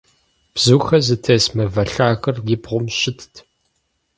Бзухэр 0.53 1.01
зытес 1.07 1.45
мывэ 1.55 1.83
лъагэр 1.91 2.37
и 2.53 2.57
бгъум 2.61 2.85
щытт. 2.99 3.33